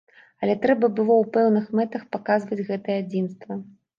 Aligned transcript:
Але 0.45 0.53
трэба 0.63 0.87
было 0.99 1.13
ў 1.17 1.25
пэўных 1.35 1.67
мэтах 1.79 2.07
паказваць 2.17 2.65
гэтае 2.73 2.97
адзінства. 3.05 3.59